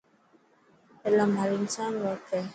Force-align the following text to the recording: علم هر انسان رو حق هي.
علم 1.05 1.31
هر 1.41 1.49
انسان 1.59 1.91
رو 2.01 2.07
حق 2.13 2.25
هي. 2.33 2.43